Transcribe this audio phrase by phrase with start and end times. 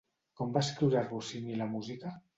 [0.39, 2.17] Com va escriure Rossini la música?